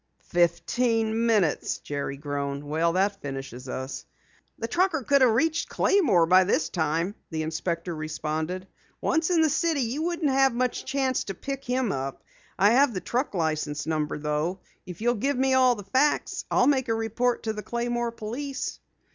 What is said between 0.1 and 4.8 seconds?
"Fifteen minutes!" Jerry groaned. "That finishes us." "The